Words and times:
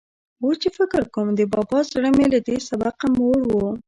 اوس 0.43 0.55
چې 0.63 0.69
فکر 0.77 1.01
کوم، 1.13 1.27
د 1.35 1.41
بابا 1.53 1.79
زړه 1.91 2.09
مې 2.17 2.25
له 2.33 2.39
دې 2.47 2.57
سبقه 2.69 3.05
موړ 3.17 3.39
و. 3.49 3.53